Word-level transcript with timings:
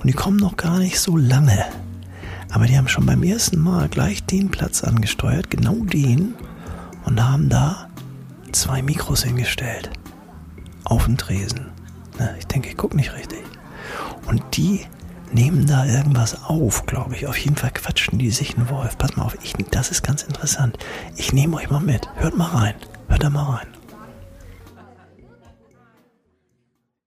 Und 0.00 0.06
die 0.06 0.12
kommen 0.12 0.36
noch 0.36 0.56
gar 0.56 0.78
nicht 0.78 1.00
so 1.00 1.16
lange. 1.16 1.64
Aber 2.50 2.66
die 2.66 2.78
haben 2.78 2.88
schon 2.88 3.06
beim 3.06 3.22
ersten 3.22 3.58
Mal 3.58 3.88
gleich 3.88 4.24
den 4.24 4.50
Platz 4.50 4.82
angesteuert, 4.82 5.50
genau 5.50 5.74
den, 5.84 6.34
und 7.04 7.22
haben 7.22 7.48
da 7.48 7.88
zwei 8.52 8.82
Mikros 8.82 9.24
hingestellt. 9.24 9.90
Auf 10.84 11.04
den 11.04 11.18
Tresen. 11.18 11.66
Na, 12.18 12.30
ich 12.38 12.46
denke, 12.46 12.68
ich 12.68 12.76
gucke 12.76 12.96
nicht 12.96 13.12
richtig. 13.12 13.42
Und 14.26 14.42
die 14.56 14.80
nehmen 15.32 15.66
da 15.66 15.84
irgendwas 15.84 16.44
auf, 16.44 16.86
glaube 16.86 17.14
ich. 17.14 17.26
Auf 17.26 17.36
jeden 17.36 17.56
Fall 17.56 17.70
quatschen 17.70 18.18
die 18.18 18.30
sich 18.30 18.56
einen 18.56 18.70
Wolf. 18.70 18.96
Pass 18.96 19.16
mal 19.16 19.24
auf, 19.24 19.36
ich, 19.42 19.54
das 19.70 19.90
ist 19.90 20.02
ganz 20.02 20.22
interessant. 20.22 20.78
Ich 21.16 21.32
nehme 21.32 21.56
euch 21.56 21.70
mal 21.70 21.80
mit. 21.80 22.08
Hört 22.16 22.36
mal 22.36 22.48
rein. 22.48 22.74
Hört 23.08 23.22
da 23.22 23.30
mal 23.30 23.56
rein. 23.56 23.77